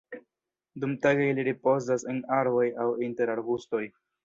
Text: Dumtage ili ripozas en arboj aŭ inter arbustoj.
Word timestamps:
Dumtage 0.83 1.27
ili 1.33 1.45
ripozas 1.49 2.07
en 2.15 2.23
arboj 2.39 2.65
aŭ 2.87 2.91
inter 3.11 3.37
arbustoj. 3.37 3.87